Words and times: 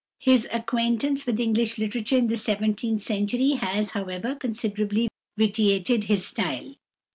His 0.17 0.47
acquaintance 0.51 1.27
with 1.27 1.39
English 1.39 1.77
literature 1.77 2.17
in 2.17 2.25
the 2.25 2.35
seventeenth 2.35 3.03
century 3.03 3.51
has, 3.51 3.91
however, 3.91 4.33
considerably 4.33 5.09
vitiated 5.37 6.05
his 6.05 6.25
style. 6.25 6.73